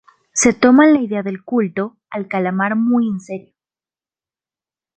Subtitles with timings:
[0.33, 3.53] Se toman la idea del culto al calamar muy en serio.